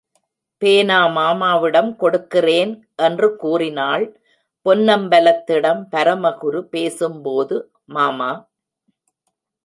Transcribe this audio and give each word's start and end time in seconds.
போனை 0.61 0.99
மாமாவிடம் 1.15 1.89
கொடுக்கறேன், 1.99 2.71
என்று 2.97 3.27
கூறினாள் 3.35 4.05
பொன்னம்பலத்திடம் 4.65 5.81
பரமகுரு 5.91 6.61
பேசும்போது, 6.73 7.57
மாமா! 7.89 8.31